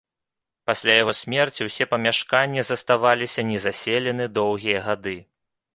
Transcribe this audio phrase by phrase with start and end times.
[0.69, 5.17] Пасля яго смерці ўсе памяшканні заставаліся незаселены доўгія гады.